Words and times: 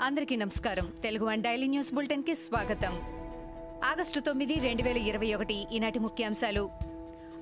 అందరికీ 0.00 0.36
నమస్కారం. 0.36 0.92
Telugu 1.02 1.24
one 1.24 1.42
daily 1.42 1.66
news 1.66 1.94
బులెటిన్కి 1.94 2.34
స్వాగతం. 2.34 2.92
ఆగస్టు 3.84 4.20
తొమ్మిది 4.20 4.54
రెండు 4.54 4.82
వేల 4.82 4.96
ఇరవై 4.96 5.34
ఒకటి 5.34 5.66
ఈనాటి 5.72 5.98
ముఖ్యాంశాలు. 5.98 6.70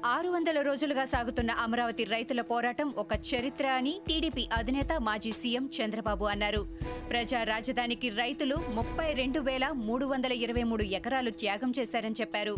ఆరు 0.04 0.28
వందల 0.28 0.60
రోజులుగా 0.60 1.04
సాగుతున్న 1.04 1.50
అమరావతి 1.50 2.04
రైతుల 2.04 2.40
పోరాటం 2.40 2.94
ఒక 2.96 3.12
చరిత్ర 3.34 3.66
అని 3.66 4.00
టీడీపీ 4.08 4.48
అధినేత 4.52 4.92
మాజీ 5.00 5.32
సీఎం 5.32 5.70
చంద్రబాబు 5.80 6.24
అన్నారు. 6.24 6.66
ప్రజా 7.10 7.42
రాజధానికి 7.42 8.08
రైతులు 8.08 8.56
ముప్పై 8.74 9.12
రెండు 9.12 9.40
వేల 9.40 9.68
మూడు 9.68 10.06
వందల 10.06 10.32
ఇరవై 10.32 10.62
మూడు 10.62 10.82
ఎకరాలు 10.82 11.30
త్యాగం 11.30 11.72
చేశారని 11.78 12.14
చెప్పారు. 12.20 12.56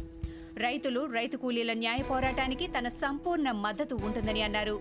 రైతులు 0.56 1.06
రైతు 1.06 1.36
కూలీల 1.36 1.72
న్యాయ 1.72 2.02
పోరాటానికి 2.02 2.66
తన 2.66 2.88
సంపూర్ణ 2.88 3.50
మద్దతు 3.50 3.94
ఉంటుందని 3.94 4.42
అన్నారు. 4.42 4.80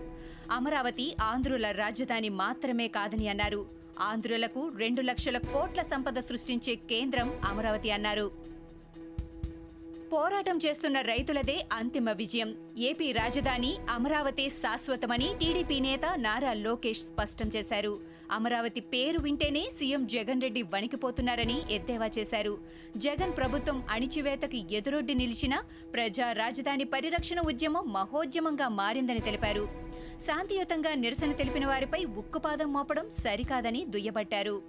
అమరావతి 0.50 1.16
ఆంధ్రుల 1.22 1.70
రాజధాని 1.70 2.28
మాత్రమే 2.28 2.88
కాదని 2.88 3.28
అన్నారు. 3.28 3.79
ఆంధ్రులకు 4.00 4.72
రెండు 4.76 5.02
లక్షల 5.02 5.38
కోట్ల 5.38 5.82
సంపద 5.82 6.20
సృష్టించే 6.20 6.74
కేంద్రం 6.74 7.40
అమరావతి 7.44 7.90
అన్నారు. 7.90 8.30
పోరాటం 10.12 10.58
చేస్తున్న 10.66 11.00
రైతులదే 11.00 11.66
అంతిమ 11.72 12.10
విజయం. 12.10 12.54
ఏపీ 12.78 13.12
రాజధాని 13.12 13.76
అమరావతి 13.90 14.48
శాశ్వతమని 14.48 15.34
టీడీపీ 15.40 15.80
నేత 15.80 16.00
నారా 16.18 16.52
లోకేష్ 16.52 17.00
స్పష్టం 17.00 17.50
చేశారు. 17.56 17.98
అమరావతి 18.30 18.80
పేరు 18.80 19.18
వింటేనే 19.18 19.68
సీఎం 19.78 20.06
జగన్ 20.06 20.42
రెడ్డి 20.42 20.62
వణికిపోతున్నారని 20.62 21.62
ఎద్దేవా 21.70 22.10
చేశారు. 22.18 22.58
జగన్ 22.96 23.36
ప్రభుత్వం 23.36 23.82
అణిచివేతకి 23.90 24.66
ఎదురొడ్డి 24.70 25.14
నిలిచిన 25.14 25.62
ప్రజా 25.92 26.32
రాజధాని 26.32 26.84
పరిరక్షణ 26.84 27.40
ఉద్యమం 27.40 27.92
మహోద్యమంగా 27.92 28.68
మారిందని 28.68 29.20
తెలిపారు. 29.20 29.89
శాంతియుతంగా 30.26 30.94
నిరసన 30.94 31.32
తెలిపిన 31.32 31.66
వారిపై 31.66 32.04
ఉక్కుపాదం 32.04 32.72
మోపడం 32.72 33.10
సరికాదని 33.24 33.84
దుయ్యబట్టారు. 33.84 34.62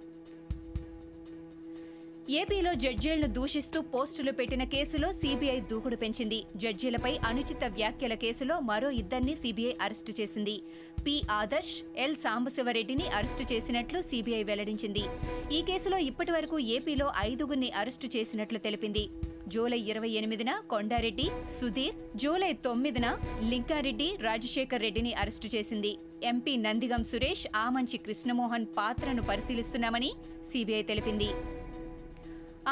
ఏపీలో 2.30 2.74
జడ్జీలను 2.74 3.26
దూషిస్తూ 3.26 3.80
పోస్టులు 3.80 4.32
పెట్టిన 4.32 4.64
కేసులో 4.64 5.12
సీబీఐ 5.12 5.60
దూకుడు 5.60 5.96
పెంచింది. 5.96 6.44
జడ్జీలపై 6.56 7.18
అనుచిత 7.26 7.64
వ్యాఖ్యల 7.64 8.14
కేసులో 8.14 8.60
మరో 8.60 8.90
ఇద్దరిని 8.90 9.34
సీబీఐ 9.34 9.72
అరెస్టు 9.80 10.12
చేసింది. 10.20 10.62
పి 11.06 11.22
ఆదర్శ్ 11.30 11.76
ఎల్ 11.96 12.16
సాంబశివరెడ్డిని 12.16 13.08
అరెస్టు 13.08 13.54
చేసినట్లు 13.54 14.02
సీబీఐ 14.02 14.42
వెల్లడించింది. 14.42 15.04
ఈ 15.52 15.62
కేసులో 15.62 15.98
ఇప్పటి 15.98 16.32
వరకు 16.32 16.58
ఏపీలో 16.58 17.12
ఐదుగురిని 17.18 17.70
అరెస్టు 17.70 18.06
చేసినట్లు 18.16 18.58
తెలిపింది. 18.58 19.08
జూలై 19.52 19.78
ఇరవై 19.92 20.10
ఎనిమిదిన 20.18 20.50
కొండారెడ్డి 20.72 21.26
సుధీర్ 21.58 21.96
జూలై 22.22 22.52
తొమ్మిదిన 22.66 23.06
లింకారెడ్డి 23.50 24.08
రాజశేఖర్ 24.26 24.84
రెడ్డిని 24.86 25.12
అరెస్టు 25.22 25.48
చేసింది. 25.54 25.92
ఎంపీ 26.30 26.54
నందిగం 26.66 27.02
సురేష్ 27.10 27.46
ఆమంచి 27.64 27.98
కృష్ణమోహన్ 28.06 28.66
పాత్రను 28.78 29.22
పరిశీలిస్తున్నామని 29.30 30.10
సీబీఐ 30.52 30.82
తెలిపింది. 30.90 31.28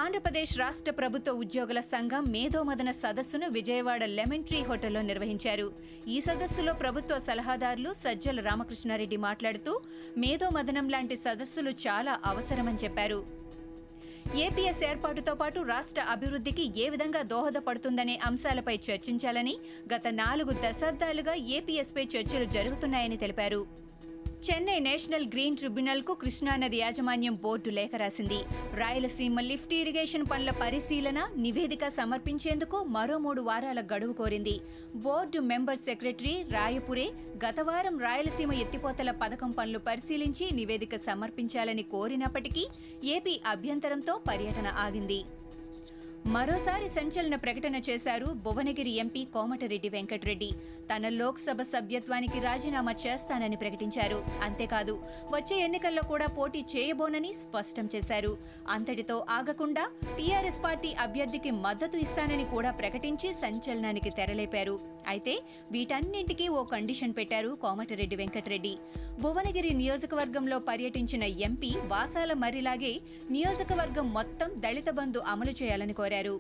ఆంధ్రప్రదేశ్ 0.00 0.52
రాష్ట్ర 0.62 0.92
ప్రభుత్వ 0.98 1.32
ఉద్యోగుల 1.42 1.80
సంఘం 1.92 2.24
మేధోమదన 2.34 2.90
సదస్సును 3.02 3.46
విజయవాడ 3.56 4.02
లెమన్ 4.18 4.46
ట్రీ 4.48 4.60
హోటల్లో 4.68 5.00
నిర్వహించారు. 5.08 5.66
ఈ 6.14 6.16
సదస్సులో 6.26 6.72
ప్రభుత్వ 6.82 7.16
సలహాదారులు 7.28 7.92
సజ్జల 8.04 8.40
రామకృష్ణారెడ్డి 8.48 9.18
మాట్లాడుతూ 9.28 9.74
మేధోమదనం 10.24 10.88
లాంటి 10.94 11.18
సదస్సులు 11.26 11.72
చాలా 11.86 12.14
అవసరమని 12.32 12.82
చెప్పారు. 12.84 13.20
ఏపీఎస్ 14.38 14.82
ఏర్పాటుతో 14.84 15.32
పాటు 15.34 15.60
రాష్ట్ర 15.60 16.02
అభివృద్ధికి 16.08 16.64
ఏ 16.82 16.84
విధంగా 16.88 17.22
దోహదపడుతుందనే 17.22 18.14
అంశాలపై 18.28 18.74
చర్చించాలని 18.86 19.54
గత 19.92 20.06
నాలుగు 20.06 20.52
దశాబ్దాలుగా 20.64 21.34
ఏపీఎస్పై 21.34 22.04
చర్చలు 22.04 22.44
జరుగుతున్నాయని 22.44 23.16
తెలిపారు. 23.16 23.79
చెన్నై 24.44 24.76
నేషనల్ 24.78 25.26
గ్రీన్ 25.32 25.56
ట్రిబ్యునల్కు 25.56 26.12
కృష్ణానది 26.20 26.76
యాజమాన్యం 26.76 27.34
బోర్డు 27.42 27.70
లేఖ 27.78 27.90
రాసింది. 28.02 28.38
రాయలసీమ 28.74 29.40
లిఫ్ట్ 29.40 29.74
ఇరిగేషన్ 29.74 30.24
పనుల 30.30 30.50
పరిశీలన 30.50 31.18
నివేదిక 31.36 31.88
సమర్పించేందుకు 31.88 32.78
మరో 32.96 33.16
మూడు 33.24 33.42
వారాల 33.48 33.80
గడువు 33.92 34.14
కోరింది. 34.20 34.56
బోర్డు 34.96 35.40
మెంబర్ 35.50 35.82
సెక్రటరీ 35.88 36.34
రాయపురే 36.54 37.06
గత 37.44 37.60
వారం 37.60 37.98
రాయలసీమ 37.98 38.52
ఎత్తిపోతల 38.52 39.10
పథకం 39.10 39.50
పనులు 39.50 39.78
పరిశీలించి 39.88 40.48
నివేదిక 40.60 40.96
సమర్పించాలని 41.08 41.82
కోరినప్పటికీ 41.82 42.64
ఏపీ 43.16 43.36
అభ్యంతరంతో 43.46 44.16
పర్యటన 44.30 44.68
ఆగింది. 44.86 45.20
మరోసారి 46.26 46.88
సంచలన 46.88 47.34
ప్రకటన 47.34 47.76
చేశారు 47.76 48.26
భువనగిరి 48.26 48.90
ఎంపీ 48.90 49.24
కోమటిరెడ్డి 49.24 49.88
వెంకటరెడ్డి. 49.88 50.52
తన 50.90 51.08
లోక్సభ 51.08 51.62
సభ్యత్వానికి 51.62 52.40
రాజీనామా 52.40 52.94
చేస్తానని 53.06 53.56
ప్రకటించారు. 53.56 54.24
అంతేకాదు 54.42 55.00
వచ్చే 55.32 55.60
ఎన్నికల్లో 55.60 56.02
కూడా 56.02 56.26
పోటీ 56.26 56.64
చేయబోనని 56.76 57.32
స్పష్టం 57.32 57.88
చేశారు. 57.94 58.36
అంతటితో 58.68 59.26
ఆగకుండా 59.30 59.90
టీఆర్ఎస్ 60.16 60.64
పార్టీ 60.64 60.92
అభ్యర్థికి 60.92 61.50
మద్దతు 61.50 61.96
ఇస్తానని 61.96 62.44
కూడా 62.44 62.70
ప్రకటించి 62.70 63.32
సంచలనానికి 63.32 64.10
తెరలేపారు. 64.10 64.80
అయితే 65.08 65.40
వీటన్నింటికీ 65.72 66.48
ఓ 66.48 66.64
కండిషన్ 66.64 67.14
పెట్టారు 67.16 67.48
కోమటిరెడ్డి 67.48 68.16
వెంకటరెడ్డి. 68.16 68.78
భువనగిరి 69.22 69.70
నియోజకవర్గంలో 69.80 70.58
పర్యటించిన 70.68 71.24
ఎంపీ 71.46 71.70
వాసాల 71.92 72.32
మర్రిలాగే 72.42 72.92
నియోజకవర్గం 73.34 74.06
మొత్తం 74.12 74.48
దళిత 74.64 74.90
బంధు 74.98 75.20
అమలు 75.32 75.52
చేయాలని 75.60 75.94
కోరారు. 76.00 76.34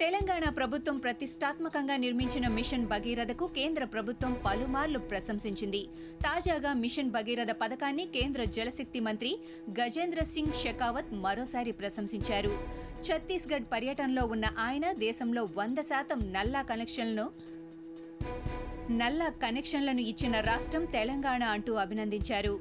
తెలంగాణ 0.00 0.44
ప్రభుత్వం 0.56 0.96
ప్రతిష్టాత్మకంగా 1.04 1.96
నిర్మించిన 1.96 2.46
మిషన్ 2.56 2.86
భగీరథకు 2.86 3.44
కేంద్ర 3.58 3.84
ప్రభుత్వం 3.94 4.32
పలుమార్లు 4.46 4.98
ప్రశంసించింది. 5.12 5.82
తాజాగా 6.26 6.72
మిషన్ 6.82 7.14
భగీరథ 7.16 7.52
పథకాన్ని 7.62 8.04
కేంద్ర 8.16 8.44
జలశక్తి 8.56 9.00
మంత్రి 9.00 9.32
గజేంద్ర 9.80 10.22
సింగ్ 10.34 10.60
షెకావత్ 10.62 11.12
మరోసారి 11.24 11.72
ప్రశంసించారు. 11.72 12.52
ఛత్తీస్గఢ్ 13.06 13.66
పర్యటనలో 13.72 14.24
ఉన్న 14.34 14.46
ఆయన 14.66 14.86
దేశంలో 15.04 15.44
వంద 15.58 15.80
శాతం 15.90 16.20
నల్లా 16.36 16.62
కనెక్షన్లను 16.62 17.26
నల్ల 18.90 19.28
కనెక్షన్లను 19.28 20.00
ఇచ్చిన 20.00 20.40
రాష్ట్రం 20.40 20.84
తెలంగాణ 20.84 21.44
అంటూ 21.44 21.72
అభినందించారు. 21.72 22.60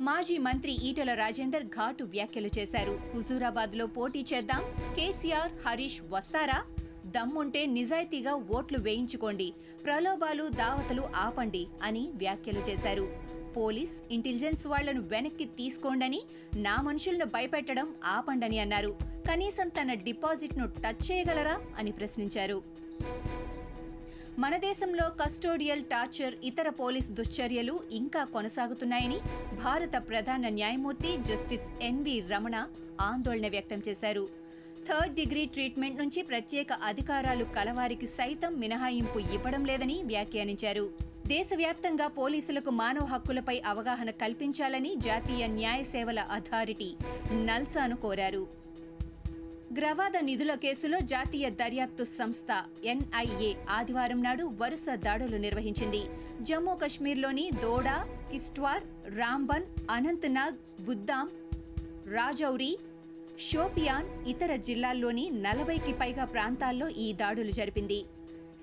మాజీ 0.00 0.38
మంత్రి 0.38 0.72
ఈటల 0.72 1.14
రాజేందర్ 1.14 1.62
ఘాటు 1.62 2.04
వ్యాఖ్యలు 2.04 2.50
చేశారు. 2.58 3.00
హుజూరాబాద్లో 3.14 3.86
పోటీ 3.86 4.24
చేద్దాం 4.34 4.62
కేసీఆర్ 4.96 5.52
హరీష్ 5.66 6.00
వస్తారా? 6.10 6.64
దమ్ముంటే 7.06 7.66
నిజాయితీగా 7.66 8.34
ఓట్లు 8.34 8.78
వేయించుకోండి 8.78 9.52
ప్రలోభాలు 9.84 10.48
దావతలు 10.48 11.02
ఆపండి 11.16 11.66
అని 11.82 12.10
వ్యాఖ్యలు 12.16 12.60
చేశారు. 12.60 13.16
పోలీస్ 13.56 13.92
ఇంటెలిజెన్స్ 14.10 14.66
వాళ్ళను 14.66 15.00
వెనక్కి 15.00 15.44
తీసుకోండని 15.44 16.22
నా 16.56 16.76
మనుషులను 16.82 17.24
భయపెట్టడం 17.24 17.94
ఆపండని 18.04 18.58
అన్నారు. 18.58 18.98
కనీసం 19.30 19.68
తన 19.68 19.94
డిపాజిట్ను 19.94 20.66
టచ్ 20.66 21.12
చేయగలరా? 21.12 21.60
అని 21.78 21.92
ప్రశ్నించారు. 21.92 22.62
మన 24.42 24.56
దేశంలో 24.56 25.04
కస్టోడియల్ 25.20 25.84
టార్చర్ 25.84 26.34
ఇతర 26.44 26.68
పోలీస్ 26.68 27.08
దుశ్చర్యలు 27.10 27.80
ఇంకా 27.92 28.24
కొనసాగుతున్నాయని 28.24 29.18
భారత 29.64 30.08
ప్రధాన 30.08 30.48
న్యాయమూర్తి 30.48 31.16
జస్టిస్ 31.16 31.82
ఎన్వి 31.82 32.24
రమణ 32.30 32.66
ఆందోళన 33.00 33.48
వ్యక్తం 33.48 33.82
చేశారు. 33.88 34.28
థర్డ్ 34.88 35.14
డిగ్రీ 35.14 35.46
ట్రీట్మెంట్ 35.46 35.98
నుంచి 35.98 36.22
ప్రత్యేక 36.22 36.72
అధికారాలు 36.72 37.44
కలవారికి 37.44 38.06
సైతం 38.06 38.54
మినహాయింపు 38.54 39.18
ఇవ్వడం 39.18 39.64
లేదని 39.64 40.02
వ్యాఖ్యానించారు. 40.04 40.90
దేశవ్యాప్తంగా 41.26 42.06
పోలీసులకు 42.06 42.70
మానవ 42.70 43.04
హక్కులపై 43.04 43.62
అవగాహన 43.66 44.10
కల్పించాలని 44.10 44.94
జాతీయ 44.96 45.46
న్యాయ 45.46 45.82
సేవల 45.82 46.20
అథారిటీ 46.20 46.90
నల్సాను 47.32 47.96
కోరారు. 47.96 48.57
గ్రవాద 49.78 50.16
నిధుల 50.20 50.54
కేసులో 50.54 50.98
జాతీయ 51.00 51.50
దర్యాప్తు 51.50 52.04
సంస్థ 52.04 52.62
ఎన్ఐఏ 52.84 53.54
ఆదివారం 53.70 54.22
నాడు 54.22 54.44
వరుస 54.44 54.84
దాడులు 54.94 55.36
నిర్వహించింది. 55.36 56.00
జమ్మూ 56.42 56.74
కశ్మీర్లోని 56.74 57.50
దోడా 57.62 58.06
కిస్ట్వార్ 58.32 58.82
రాంబన్ 59.18 59.64
అనంతనాగ్ 59.90 60.84
బుద్దాం 60.84 61.28
రాజౌరి 62.14 62.78
షోపియాన్ 63.52 64.28
ఇతర 64.28 64.56
జిల్లాల్లోని 64.56 65.30
నలభైకి 65.30 65.92
పైగా 65.92 66.24
ప్రాంతాల్లో 66.24 66.88
ఈ 66.88 67.12
దాడులు 67.12 67.50
జరిపింది. 67.50 68.04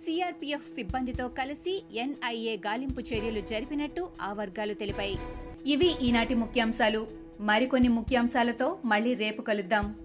సిఆర్పీఎఫ్ 0.05 0.67
సిబ్బందితో 0.75 1.27
కలిసి 1.27 1.83
ఎన్ఐఏ 1.93 2.57
గాలింపు 2.57 3.01
చర్యలు 3.01 3.39
జరిపినట్టు 3.39 4.09
ఆ 4.21 4.33
వర్గాలు 4.33 4.73
తెలిపాయి. 4.73 5.17
ఇవి 5.65 5.95
ఈనాటి 6.01 6.33
ముఖ్యాంశాలు. 6.33 7.07
మరికొన్ని 7.39 7.89
ముఖ్యాంశాలతో 7.89 8.79
మళ్ళీ 8.85 9.13
రేపు 9.13 9.41
కలుద్దాం. 9.41 10.04